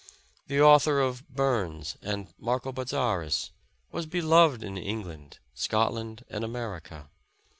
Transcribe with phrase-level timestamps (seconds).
[0.47, 3.51] The author of ''Burns" and "Marco Bozzaris"
[3.91, 7.11] was beloved in England, Scotland and America.